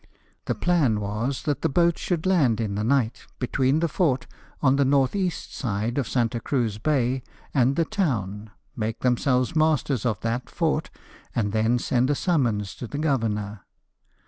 The 0.45 0.55
plan 0.55 0.99
was 0.99 1.43
that 1.43 1.61
the 1.61 1.69
boats 1.69 2.01
should 2.01 2.25
land 2.25 2.59
in 2.59 2.73
the 2.73 2.83
night 2.83 3.27
between 3.37 3.81
the 3.81 3.87
fort 3.87 4.25
on 4.59 4.75
the 4.77 4.81
N.E. 4.83 5.29
side 5.29 5.99
of 5.99 6.07
Santa 6.09 6.39
Cruz 6.39 6.79
bay 6.79 7.21
and 7.53 7.75
the 7.75 7.85
town, 7.85 8.49
make 8.75 9.01
themselves 9.01 9.55
masters 9.55 10.03
of 10.03 10.19
that 10.21 10.49
fort, 10.49 10.89
and 11.35 11.51
then 11.53 11.77
send 11.77 12.09
a 12.09 12.15
summons 12.15 12.73
to 12.77 12.87
the 12.87 12.97
governor. 12.97 13.59